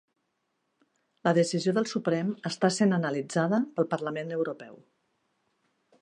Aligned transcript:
La 1.27 1.33
decisió 1.39 1.73
del 1.77 1.87
Suprem 1.91 2.31
està 2.51 2.71
sent 2.79 2.97
analitzada 2.99 3.61
pel 3.77 3.91
Parlament 3.95 4.37
Europeu 4.39 4.85